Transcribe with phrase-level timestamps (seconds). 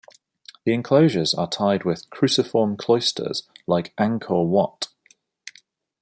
[0.65, 4.87] The enclosures are tied with "cruciform cloisters", like Angkor Wat.